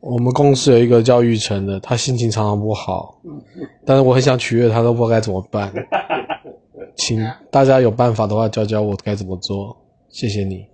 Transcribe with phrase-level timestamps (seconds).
[0.00, 3.20] 我们公司有一个叫玉成的他心情常常不好
[3.84, 5.72] 但是我很想取悦他都不知道该怎么办。
[6.96, 9.76] 请大家有办法的话教教我该怎么做
[10.08, 10.66] 谢谢你。